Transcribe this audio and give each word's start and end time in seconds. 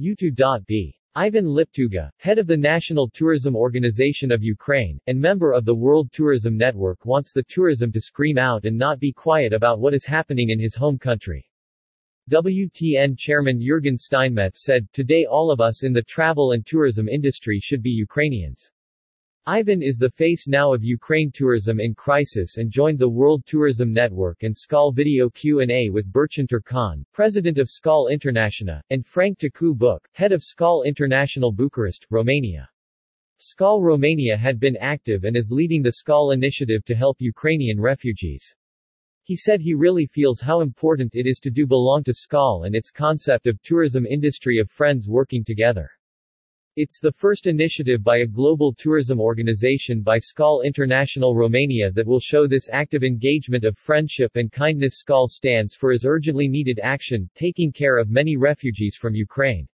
U2.B. 0.00 0.96
Ivan 1.14 1.44
Liptuga, 1.44 2.10
head 2.16 2.38
of 2.38 2.46
the 2.46 2.56
National 2.56 3.06
Tourism 3.06 3.54
Organization 3.54 4.32
of 4.32 4.42
Ukraine, 4.42 4.98
and 5.06 5.20
member 5.20 5.52
of 5.52 5.66
the 5.66 5.74
World 5.74 6.10
Tourism 6.10 6.56
Network 6.56 7.04
wants 7.04 7.34
the 7.34 7.42
tourism 7.42 7.92
to 7.92 8.00
scream 8.00 8.38
out 8.38 8.64
and 8.64 8.78
not 8.78 8.98
be 8.98 9.12
quiet 9.12 9.52
about 9.52 9.78
what 9.78 9.92
is 9.92 10.06
happening 10.06 10.48
in 10.48 10.58
his 10.58 10.74
home 10.74 10.98
country. 10.98 11.46
WTN 12.30 13.18
chairman 13.18 13.60
Jurgen 13.60 13.98
Steinmetz 13.98 14.64
said, 14.64 14.88
Today 14.94 15.26
all 15.26 15.50
of 15.50 15.60
us 15.60 15.84
in 15.84 15.92
the 15.92 16.00
travel 16.00 16.52
and 16.52 16.64
tourism 16.64 17.06
industry 17.06 17.60
should 17.60 17.82
be 17.82 17.90
Ukrainians. 17.90 18.71
Ivan 19.46 19.82
is 19.82 19.96
the 19.96 20.08
face 20.08 20.46
now 20.46 20.72
of 20.72 20.84
Ukraine 20.84 21.32
tourism 21.34 21.80
in 21.80 21.96
crisis 21.96 22.58
and 22.58 22.70
joined 22.70 23.00
the 23.00 23.08
World 23.08 23.44
Tourism 23.44 23.92
Network 23.92 24.44
and 24.44 24.56
SKAL 24.56 24.92
video 24.92 25.28
Q&A 25.30 25.90
with 25.90 26.12
Burcin 26.12 26.46
Turkkan, 26.46 27.04
president 27.12 27.58
of 27.58 27.68
SKAL 27.68 28.06
International, 28.06 28.80
and 28.90 29.04
Frank 29.04 29.40
Tacu 29.40 29.74
Buc, 29.74 29.98
head 30.12 30.30
of 30.30 30.44
SKAL 30.44 30.84
International 30.84 31.50
Bucharest, 31.50 32.06
Romania. 32.08 32.70
SKAL 33.38 33.82
Romania 33.82 34.36
had 34.36 34.60
been 34.60 34.76
active 34.76 35.24
and 35.24 35.36
is 35.36 35.50
leading 35.50 35.82
the 35.82 35.94
SKAL 35.94 36.30
initiative 36.30 36.84
to 36.84 36.94
help 36.94 37.16
Ukrainian 37.18 37.80
refugees. 37.80 38.54
He 39.24 39.34
said 39.34 39.60
he 39.60 39.74
really 39.74 40.06
feels 40.06 40.40
how 40.40 40.60
important 40.60 41.16
it 41.16 41.26
is 41.26 41.40
to 41.40 41.50
do 41.50 41.66
belong 41.66 42.04
to 42.04 42.14
SKAL 42.14 42.62
and 42.62 42.76
its 42.76 42.92
concept 42.92 43.48
of 43.48 43.60
tourism 43.62 44.06
industry 44.06 44.58
of 44.58 44.70
friends 44.70 45.08
working 45.08 45.42
together. 45.42 45.90
It's 46.74 47.00
the 47.00 47.12
first 47.12 47.46
initiative 47.46 48.02
by 48.02 48.20
a 48.20 48.26
global 48.26 48.72
tourism 48.72 49.20
organization 49.20 50.00
by 50.00 50.18
SKAL 50.18 50.62
International 50.62 51.36
Romania 51.36 51.92
that 51.92 52.06
will 52.06 52.18
show 52.18 52.46
this 52.46 52.70
active 52.72 53.04
engagement 53.04 53.64
of 53.66 53.76
friendship 53.76 54.36
and 54.36 54.50
kindness 54.50 54.96
SKAL 54.96 55.28
stands 55.28 55.74
for 55.74 55.92
is 55.92 56.06
urgently 56.06 56.48
needed 56.48 56.80
action, 56.82 57.28
taking 57.34 57.72
care 57.72 57.98
of 57.98 58.08
many 58.08 58.38
refugees 58.38 58.96
from 58.96 59.14
Ukraine. 59.14 59.68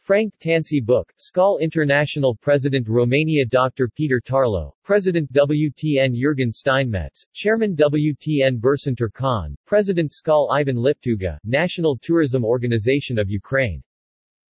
Frank 0.00 0.36
Tansi 0.40 0.84
Book, 0.84 1.12
SKAL 1.16 1.58
International 1.58 2.34
President 2.34 2.88
Romania 2.88 3.46
Dr. 3.46 3.88
Peter 3.88 4.20
Tarlow, 4.20 4.72
President 4.82 5.32
WTN 5.32 6.12
Jurgen 6.12 6.52
Steinmetz, 6.52 7.24
Chairman 7.34 7.76
WTN 7.76 8.58
Burcin 8.58 8.96
Turkkan, 8.96 9.54
President 9.64 10.12
SKAL 10.12 10.50
Ivan 10.50 10.76
Liptuga, 10.76 11.38
National 11.44 11.96
Tourism 11.96 12.44
Organization 12.44 13.16
of 13.16 13.30
Ukraine. 13.30 13.80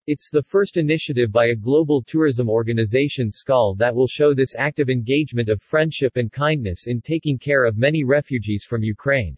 It's 0.05 0.29
the 0.29 0.43
first 0.43 0.75
initiative 0.75 1.31
by 1.31 1.45
a 1.45 1.55
global 1.55 2.03
tourism 2.03 2.49
organization 2.49 3.31
SKAL 3.31 3.75
that 3.75 3.95
will 3.95 4.05
show 4.05 4.33
this 4.33 4.53
active 4.53 4.89
engagement 4.89 5.47
of 5.47 5.61
friendship 5.61 6.17
and 6.17 6.29
kindness 6.29 6.87
in 6.87 6.99
taking 6.99 7.39
care 7.39 7.63
of 7.63 7.77
many 7.77 8.03
refugees 8.03 8.65
from 8.65 8.83
Ukraine. 8.83 9.37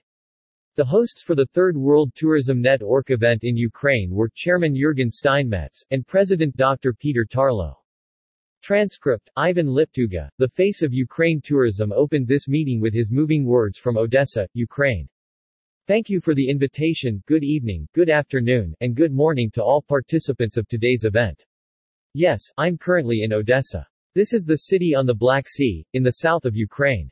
The 0.75 0.85
hosts 0.85 1.21
for 1.21 1.35
the 1.35 1.45
Third 1.45 1.77
World 1.77 2.13
Tourism 2.15 2.63
Network 2.63 3.11
event 3.11 3.43
in 3.43 3.55
Ukraine 3.55 4.09
were 4.09 4.31
Chairman 4.33 4.75
Jurgen 4.75 5.11
Steinmetz, 5.11 5.85
and 5.91 6.07
President 6.07 6.57
Dr. 6.57 6.93
Peter 6.93 7.27
Tarlow. 7.29 7.75
Transcript, 8.63 9.29
Ivan 9.37 9.67
Liptuga, 9.67 10.31
the 10.39 10.49
face 10.49 10.81
of 10.81 10.91
Ukraine 10.91 11.41
tourism 11.41 11.91
opened 11.91 12.27
this 12.27 12.47
meeting 12.47 12.81
with 12.81 12.95
his 12.95 13.11
moving 13.11 13.45
words 13.45 13.77
from 13.77 13.97
Odessa, 13.97 14.47
Ukraine. 14.53 15.07
Thank 15.87 16.09
you 16.09 16.19
for 16.19 16.33
the 16.33 16.49
invitation, 16.49 17.21
good 17.27 17.43
evening, 17.43 17.87
good 17.93 18.09
afternoon, 18.09 18.73
and 18.81 18.95
good 18.95 19.13
morning 19.13 19.51
to 19.51 19.61
all 19.61 19.83
participants 19.83 20.57
of 20.57 20.67
today's 20.67 21.03
event. 21.03 21.45
Yes, 22.15 22.41
I'm 22.57 22.75
currently 22.75 23.21
in 23.21 23.31
Odessa. 23.31 23.85
This 24.15 24.33
is 24.33 24.45
the 24.45 24.57
city 24.57 24.95
on 24.95 25.05
the 25.05 25.13
Black 25.13 25.47
Sea, 25.47 25.85
in 25.93 26.01
the 26.01 26.23
south 26.23 26.45
of 26.45 26.55
Ukraine. 26.55 27.11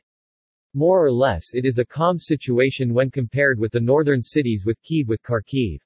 More 0.74 1.06
or 1.06 1.12
less 1.12 1.50
it 1.52 1.64
is 1.64 1.78
a 1.78 1.84
calm 1.84 2.18
situation 2.18 2.92
when 2.92 3.12
compared 3.12 3.60
with 3.60 3.70
the 3.70 3.78
northern 3.78 4.24
cities 4.24 4.64
with 4.66 4.82
Kiev 4.82 5.06
with 5.06 5.22
Kharkiv. 5.22 5.78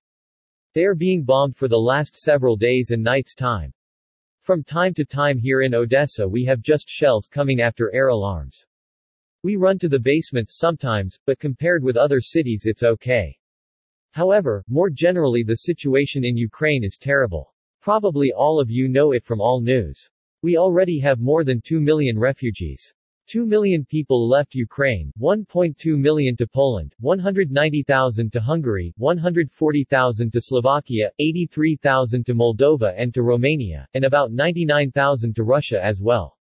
They 0.73 0.86
are 0.86 0.95
being 0.95 1.25
bombed 1.25 1.56
for 1.56 1.69
the 1.69 1.77
last 1.77 2.17
several 2.17 2.56
days 2.56 2.91
and 2.91 3.02
nights 3.02 3.34
time. 3.34 3.70
From 4.41 4.64
time 4.64 4.95
to 4.95 5.05
time 5.05 5.36
here 5.36 5.61
in 5.61 5.75
Odessa 5.75 6.27
we 6.27 6.42
have 6.47 6.62
just 6.62 6.89
shells 6.89 7.28
coming 7.30 7.61
after 7.61 7.95
air 7.95 8.08
alarms. 8.08 8.64
We 9.44 9.56
run 9.56 9.78
to 9.78 9.89
the 9.89 10.00
basements 10.00 10.58
sometimes, 10.58 11.18
but 11.24 11.39
compared 11.39 11.85
with 11.85 11.96
other 11.96 12.20
cities 12.20 12.64
it's 12.67 12.83
okay. 12.83 13.39
However, 14.13 14.64
more 14.68 14.90
generally 14.90 15.45
the 15.45 15.58
situation 15.58 16.24
in 16.24 16.36
Ukraine 16.36 16.83
is 16.83 16.98
terrible. 16.98 17.55
Probably 17.80 18.33
all 18.33 18.58
of 18.58 18.70
you 18.70 18.89
know 18.89 19.13
it 19.13 19.24
from 19.24 19.40
all 19.40 19.61
news. 19.61 20.11
We 20.42 20.57
already 20.57 20.98
have 21.01 21.20
more 21.20 21.45
than 21.45 21.61
2 21.61 21.80
million 21.80 22.18
refugees. 22.18 22.95
2 23.29 23.45
million 23.45 23.85
people 23.85 24.27
left 24.27 24.55
Ukraine, 24.55 25.13
1.2 25.20 25.98
million 25.98 26.34
to 26.39 26.46
Poland, 26.46 26.95
190,000 27.01 28.33
to 28.33 28.40
Hungary, 28.40 28.95
140,000 28.96 30.33
to 30.33 30.40
Slovakia, 30.40 31.11
83,000 31.18 32.24
to 32.24 32.34
Moldova 32.34 32.95
and 32.96 33.13
to 33.13 33.23
Romania, 33.23 33.86
and 33.92 34.05
about 34.07 34.33
99,000 34.33 35.36
to 35.36 35.45
Russia 35.45 35.79
as 35.84 36.01
well. 36.01 36.38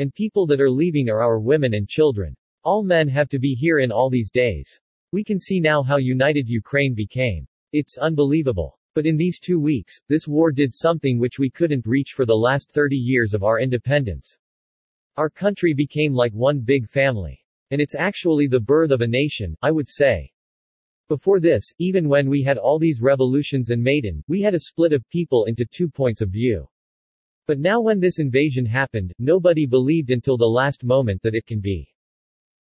And 0.00 0.12
people 0.12 0.46
that 0.48 0.60
are 0.60 0.70
leaving 0.70 1.08
are 1.08 1.22
our 1.22 1.38
women 1.38 1.74
and 1.74 1.88
children. 1.88 2.34
All 2.64 2.82
men 2.82 3.06
have 3.08 3.28
to 3.28 3.38
be 3.38 3.54
here 3.54 3.78
in 3.78 3.92
all 3.92 4.10
these 4.10 4.30
days. 4.30 4.80
We 5.12 5.22
can 5.22 5.38
see 5.38 5.60
now 5.60 5.82
how 5.82 5.98
united 5.98 6.48
Ukraine 6.48 6.94
became. 6.94 7.46
It's 7.72 7.98
unbelievable. 7.98 8.78
But 8.94 9.06
in 9.06 9.16
these 9.16 9.38
two 9.38 9.60
weeks, 9.60 10.00
this 10.08 10.26
war 10.26 10.50
did 10.50 10.74
something 10.74 11.18
which 11.18 11.38
we 11.38 11.50
couldn't 11.50 11.86
reach 11.86 12.12
for 12.12 12.26
the 12.26 12.34
last 12.34 12.72
30 12.72 12.96
years 12.96 13.34
of 13.34 13.44
our 13.44 13.60
independence. 13.60 14.36
Our 15.16 15.30
country 15.30 15.74
became 15.74 16.12
like 16.12 16.32
one 16.32 16.60
big 16.60 16.88
family. 16.88 17.40
And 17.70 17.80
it's 17.80 17.94
actually 17.94 18.48
the 18.48 18.60
birth 18.60 18.90
of 18.90 19.00
a 19.00 19.06
nation, 19.06 19.56
I 19.62 19.70
would 19.70 19.88
say. 19.88 20.32
Before 21.08 21.38
this, 21.38 21.72
even 21.78 22.08
when 22.08 22.28
we 22.28 22.42
had 22.42 22.58
all 22.58 22.78
these 22.78 23.00
revolutions 23.00 23.70
and 23.70 23.82
Maidan, 23.82 24.24
we 24.26 24.40
had 24.40 24.54
a 24.54 24.60
split 24.60 24.92
of 24.92 25.08
people 25.10 25.44
into 25.44 25.64
two 25.64 25.88
points 25.88 26.20
of 26.20 26.30
view. 26.30 26.68
But 27.46 27.58
now 27.58 27.78
when 27.80 28.00
this 28.00 28.20
invasion 28.20 28.64
happened, 28.64 29.12
nobody 29.18 29.66
believed 29.66 30.10
until 30.10 30.38
the 30.38 30.46
last 30.46 30.82
moment 30.82 31.20
that 31.22 31.34
it 31.34 31.44
can 31.44 31.60
be. 31.60 31.86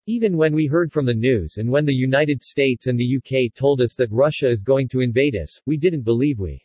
Even 0.08 0.36
when 0.36 0.52
we 0.52 0.66
heard 0.66 0.90
from 0.90 1.06
the 1.06 1.14
news 1.14 1.58
and 1.58 1.70
when 1.70 1.84
the 1.84 1.94
United 1.94 2.42
States 2.42 2.88
and 2.88 2.98
the 2.98 3.18
UK 3.18 3.54
told 3.54 3.80
us 3.80 3.94
that 3.94 4.10
Russia 4.10 4.48
is 4.48 4.60
going 4.60 4.88
to 4.88 4.98
invade 4.98 5.36
us, 5.36 5.60
we 5.66 5.76
didn't 5.76 6.02
believe 6.02 6.40
we. 6.40 6.60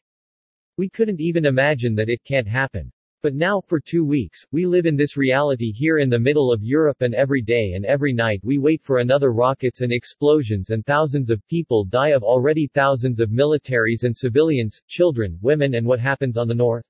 We 0.78 0.90
couldn't 0.90 1.22
even 1.22 1.46
imagine 1.46 1.94
that 1.94 2.10
it 2.10 2.24
can't 2.24 2.48
happen. 2.48 2.92
But 3.22 3.36
now, 3.36 3.62
for 3.62 3.80
two 3.80 4.04
weeks, 4.04 4.44
we 4.52 4.66
live 4.66 4.88
in 4.88 4.96
this 4.96 5.16
reality 5.16 5.72
here 5.72 6.00
in 6.00 6.10
the 6.10 6.18
middle 6.18 6.52
of 6.52 6.64
Europe 6.64 7.02
and 7.02 7.14
every 7.14 7.44
day 7.44 7.74
and 7.74 7.86
every 7.86 8.14
night 8.14 8.42
we 8.44 8.58
wait 8.58 8.82
for 8.82 8.98
another 8.98 9.32
rockets 9.32 9.82
and 9.82 9.92
explosions 9.92 10.72
and 10.72 10.84
thousands 10.88 11.30
of 11.30 11.48
people 11.48 11.86
die 11.86 12.10
of 12.10 12.24
already 12.24 12.66
thousands 12.74 13.20
of 13.20 13.30
militaries 13.30 14.06
and 14.06 14.18
civilians, 14.18 14.82
children, 14.88 15.38
women 15.44 15.76
and 15.76 15.86
what 15.86 16.00
happens 16.00 16.36
on 16.36 16.48
the 16.48 16.56
north? 16.56 16.86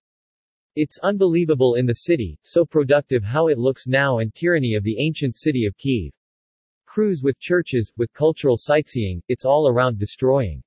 It's 0.80 1.00
unbelievable 1.00 1.74
in 1.74 1.88
the 1.88 2.06
city, 2.06 2.38
so 2.44 2.64
productive 2.64 3.24
how 3.24 3.48
it 3.48 3.58
looks 3.58 3.88
now 3.88 4.20
and 4.20 4.32
tyranny 4.32 4.76
of 4.76 4.84
the 4.84 5.00
ancient 5.00 5.36
city 5.36 5.66
of 5.66 5.76
Kiev. 5.76 6.14
Cruise 6.86 7.24
with 7.24 7.40
churches, 7.40 7.92
with 7.98 8.14
cultural 8.14 8.58
sightseeing, 8.60 9.24
it's 9.28 9.44
all 9.44 9.68
around 9.68 9.98
destroying. 9.98 10.62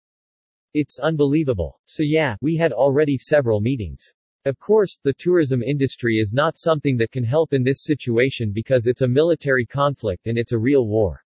It's 0.74 0.98
unbelievable. 0.98 1.78
So 1.86 2.02
yeah, 2.02 2.34
we 2.40 2.56
had 2.56 2.72
already 2.72 3.16
several 3.16 3.60
meetings. 3.60 4.12
Of 4.46 4.58
course, 4.58 4.98
the 5.00 5.12
tourism 5.12 5.62
industry 5.62 6.16
is 6.16 6.32
not 6.32 6.58
something 6.58 6.96
that 6.96 7.12
can 7.12 7.22
help 7.22 7.52
in 7.52 7.62
this 7.62 7.84
situation 7.84 8.50
because 8.52 8.88
it's 8.88 9.02
a 9.02 9.06
military 9.06 9.64
conflict 9.64 10.26
and 10.26 10.36
it's 10.36 10.50
a 10.50 10.58
real 10.58 10.88
war. 10.88 11.22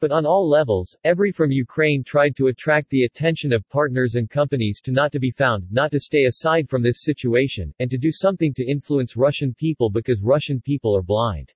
But 0.00 0.12
on 0.12 0.26
all 0.26 0.48
levels, 0.48 0.96
every 1.04 1.32
from 1.32 1.50
Ukraine 1.50 2.04
tried 2.04 2.36
to 2.36 2.48
attract 2.48 2.90
the 2.90 3.04
attention 3.04 3.52
of 3.52 3.68
partners 3.68 4.16
and 4.16 4.28
companies 4.28 4.80
to 4.82 4.92
not 4.92 5.12
to 5.12 5.18
be 5.18 5.30
found, 5.30 5.70
not 5.70 5.92
to 5.92 6.00
stay 6.00 6.24
aside 6.24 6.68
from 6.68 6.82
this 6.82 7.02
situation, 7.02 7.72
and 7.78 7.90
to 7.90 7.96
do 7.96 8.10
something 8.12 8.52
to 8.54 8.64
influence 8.64 9.16
Russian 9.16 9.54
people 9.54 9.90
because 9.90 10.20
Russian 10.20 10.60
people 10.60 10.96
are 10.96 11.02
blind. 11.02 11.52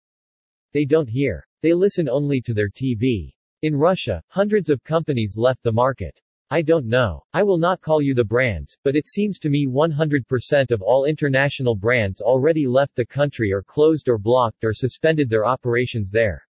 They 0.72 0.84
don't 0.84 1.09
hear. 1.09 1.47
They 1.62 1.75
listen 1.75 2.09
only 2.09 2.41
to 2.43 2.54
their 2.54 2.71
TV. 2.71 3.34
In 3.62 3.75
Russia, 3.75 4.22
hundreds 4.28 4.70
of 4.70 4.84
companies 4.84 5.37
left 5.37 5.62
the 5.62 5.72
market. 5.72 6.20
I 6.50 6.62
don't 6.62 6.87
know. 6.87 7.25
I 7.34 7.43
will 7.43 7.59
not 7.59 7.82
call 7.82 8.00
you 8.00 8.15
the 8.15 8.25
brands, 8.25 8.78
but 8.82 8.97
it 8.97 9.06
seems 9.06 9.38
to 9.41 9.50
me 9.50 9.66
100% 9.66 10.70
of 10.70 10.81
all 10.81 11.05
international 11.05 11.75
brands 11.75 12.23
already 12.23 12.67
left 12.67 12.96
the 12.96 13.05
country 13.05 13.52
or 13.52 13.62
closed 13.62 14.08
or 14.08 14.17
blocked 14.17 14.64
or 14.64 14.73
suspended 14.73 15.29
their 15.29 15.44
operations 15.44 16.11
there. 16.11 16.47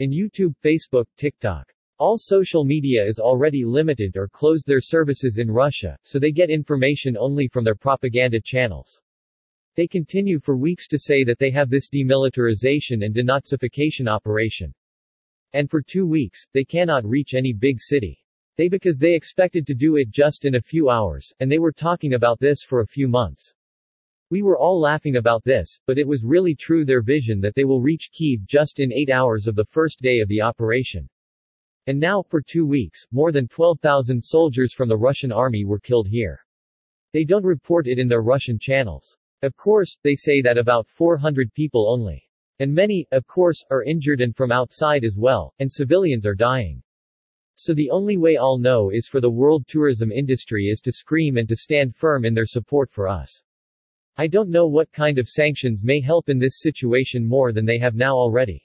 In 0.00 0.12
YouTube, 0.12 0.54
Facebook, 0.64 1.06
TikTok. 1.16 1.68
All 1.98 2.18
social 2.18 2.64
media 2.64 3.04
is 3.04 3.18
already 3.18 3.64
limited 3.64 4.16
or 4.16 4.28
closed 4.28 4.64
their 4.64 4.80
services 4.80 5.38
in 5.38 5.50
Russia, 5.50 5.98
so 6.04 6.20
they 6.20 6.30
get 6.30 6.50
information 6.50 7.16
only 7.16 7.48
from 7.48 7.64
their 7.64 7.74
propaganda 7.74 8.40
channels. 8.40 9.02
They 9.74 9.88
continue 9.88 10.38
for 10.38 10.56
weeks 10.56 10.86
to 10.86 11.00
say 11.00 11.24
that 11.24 11.40
they 11.40 11.50
have 11.50 11.68
this 11.68 11.88
demilitarization 11.88 13.04
and 13.04 13.12
denazification 13.12 14.06
operation. 14.06 14.72
And 15.52 15.68
for 15.68 15.82
two 15.82 16.06
weeks, 16.06 16.46
they 16.54 16.62
cannot 16.62 17.04
reach 17.04 17.34
any 17.34 17.52
big 17.52 17.80
city. 17.80 18.24
They 18.56 18.68
because 18.68 18.98
they 18.98 19.16
expected 19.16 19.66
to 19.66 19.74
do 19.74 19.96
it 19.96 20.12
just 20.12 20.44
in 20.44 20.54
a 20.54 20.62
few 20.62 20.90
hours, 20.90 21.32
and 21.40 21.50
they 21.50 21.58
were 21.58 21.72
talking 21.72 22.14
about 22.14 22.38
this 22.38 22.62
for 22.62 22.82
a 22.82 22.86
few 22.86 23.08
months. 23.08 23.52
We 24.30 24.42
were 24.42 24.58
all 24.58 24.78
laughing 24.78 25.16
about 25.16 25.42
this, 25.44 25.80
but 25.86 25.96
it 25.96 26.06
was 26.06 26.22
really 26.22 26.54
true 26.54 26.84
their 26.84 27.00
vision 27.00 27.40
that 27.40 27.54
they 27.54 27.64
will 27.64 27.80
reach 27.80 28.10
Kiev 28.12 28.44
just 28.44 28.78
in 28.78 28.92
eight 28.92 29.08
hours 29.08 29.46
of 29.46 29.54
the 29.54 29.64
first 29.64 30.02
day 30.02 30.20
of 30.20 30.28
the 30.28 30.42
operation. 30.42 31.08
And 31.86 31.98
now, 31.98 32.22
for 32.22 32.42
two 32.42 32.66
weeks, 32.66 33.06
more 33.10 33.32
than 33.32 33.48
12,000 33.48 34.22
soldiers 34.22 34.74
from 34.74 34.90
the 34.90 34.98
Russian 34.98 35.32
army 35.32 35.64
were 35.64 35.80
killed 35.80 36.08
here. 36.08 36.40
They 37.14 37.24
don't 37.24 37.42
report 37.42 37.86
it 37.86 37.98
in 37.98 38.06
their 38.06 38.20
Russian 38.20 38.58
channels. 38.58 39.16
Of 39.40 39.56
course, 39.56 39.96
they 40.02 40.14
say 40.14 40.42
that 40.42 40.58
about 40.58 40.88
400 40.88 41.54
people 41.54 41.88
only. 41.88 42.22
And 42.58 42.74
many, 42.74 43.06
of 43.12 43.26
course, 43.26 43.64
are 43.70 43.82
injured 43.82 44.20
and 44.20 44.36
from 44.36 44.52
outside 44.52 45.04
as 45.04 45.16
well, 45.16 45.54
and 45.58 45.72
civilians 45.72 46.26
are 46.26 46.34
dying. 46.34 46.82
So 47.54 47.72
the 47.72 47.88
only 47.90 48.18
way 48.18 48.36
I'll 48.36 48.58
know 48.58 48.90
is 48.90 49.08
for 49.08 49.22
the 49.22 49.30
world 49.30 49.64
tourism 49.66 50.12
industry 50.12 50.66
is 50.66 50.82
to 50.82 50.92
scream 50.92 51.38
and 51.38 51.48
to 51.48 51.56
stand 51.56 51.96
firm 51.96 52.26
in 52.26 52.34
their 52.34 52.44
support 52.44 52.90
for 52.90 53.08
us. 53.08 53.42
I 54.20 54.26
don't 54.26 54.50
know 54.50 54.66
what 54.66 54.90
kind 54.90 55.16
of 55.16 55.28
sanctions 55.28 55.84
may 55.84 56.00
help 56.00 56.28
in 56.28 56.40
this 56.40 56.58
situation 56.58 57.24
more 57.24 57.52
than 57.52 57.64
they 57.64 57.78
have 57.78 57.94
now 57.94 58.16
already. 58.16 58.60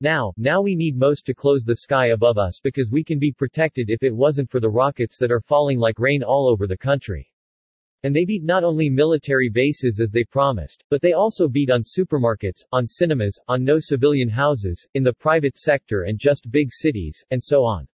Now, 0.00 0.32
now 0.38 0.62
we 0.62 0.74
need 0.74 0.96
most 0.96 1.26
to 1.26 1.34
close 1.34 1.62
the 1.62 1.76
sky 1.76 2.06
above 2.06 2.38
us 2.38 2.58
because 2.58 2.90
we 2.90 3.04
can 3.04 3.18
be 3.18 3.32
protected 3.32 3.90
if 3.90 4.02
it 4.02 4.16
wasn't 4.16 4.48
for 4.48 4.60
the 4.60 4.70
rockets 4.70 5.18
that 5.18 5.30
are 5.30 5.42
falling 5.42 5.78
like 5.78 5.98
rain 5.98 6.22
all 6.22 6.48
over 6.48 6.66
the 6.66 6.78
country. 6.78 7.30
And 8.02 8.16
they 8.16 8.24
beat 8.24 8.44
not 8.44 8.64
only 8.64 8.88
military 8.88 9.50
bases 9.50 10.00
as 10.00 10.10
they 10.10 10.24
promised, 10.24 10.84
but 10.88 11.02
they 11.02 11.12
also 11.12 11.48
beat 11.48 11.70
on 11.70 11.82
supermarkets, 11.82 12.64
on 12.72 12.88
cinemas, 12.88 13.38
on 13.48 13.62
no 13.62 13.78
civilian 13.78 14.30
houses, 14.30 14.88
in 14.94 15.02
the 15.02 15.12
private 15.12 15.58
sector 15.58 16.04
and 16.04 16.18
just 16.18 16.50
big 16.50 16.72
cities, 16.72 17.22
and 17.30 17.44
so 17.44 17.62
on. 17.62 17.86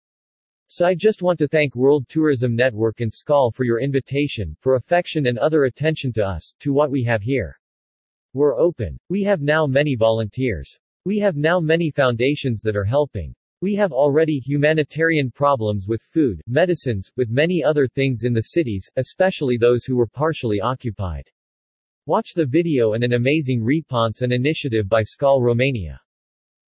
So 0.69 0.85
I 0.85 0.95
just 0.95 1.21
want 1.21 1.39
to 1.39 1.47
thank 1.47 1.77
World 1.77 2.09
Tourism 2.09 2.53
Network 2.53 2.99
and 2.99 3.13
SKAL 3.13 3.51
for 3.51 3.63
your 3.63 3.79
invitation, 3.79 4.53
for 4.59 4.75
affection 4.75 5.27
and 5.27 5.37
other 5.37 5.63
attention 5.63 6.11
to 6.13 6.25
us, 6.25 6.53
to 6.59 6.73
what 6.73 6.91
we 6.91 7.05
have 7.05 7.21
here. 7.21 7.57
We're 8.33 8.59
open. 8.59 8.99
We 9.07 9.23
have 9.23 9.41
now 9.41 9.65
many 9.65 9.95
volunteers. 9.95 10.77
We 11.05 11.19
have 11.19 11.37
now 11.37 11.61
many 11.61 11.89
foundations 11.89 12.59
that 12.63 12.75
are 12.75 12.83
helping. 12.83 13.33
We 13.61 13.75
have 13.75 13.93
already 13.93 14.39
humanitarian 14.39 15.31
problems 15.31 15.87
with 15.87 16.01
food, 16.01 16.41
medicines, 16.47 17.09
with 17.15 17.29
many 17.29 17.63
other 17.63 17.87
things 17.87 18.23
in 18.25 18.33
the 18.33 18.43
cities, 18.43 18.91
especially 18.97 19.55
those 19.55 19.85
who 19.85 19.95
were 19.95 20.05
partially 20.05 20.59
occupied. 20.59 21.29
Watch 22.07 22.33
the 22.33 22.45
video 22.45 22.91
and 22.91 23.05
an 23.05 23.13
amazing 23.13 23.63
response 23.63 24.21
and 24.21 24.33
initiative 24.33 24.89
by 24.89 25.03
SKAL 25.03 25.41
Romania. 25.41 26.01